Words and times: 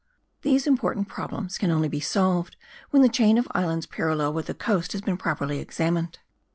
These 0.41 0.65
important 0.65 1.07
problems 1.07 1.59
can 1.59 1.69
only 1.69 1.87
be 1.87 1.99
solved 1.99 2.57
when 2.89 3.03
the 3.03 3.07
chain 3.07 3.37
of 3.37 3.47
islands 3.51 3.85
parallel 3.85 4.33
with 4.33 4.47
the 4.47 4.55
coast 4.55 4.93
has 4.93 5.01
been 5.01 5.15
properly 5.15 5.59
examined. 5.59 6.17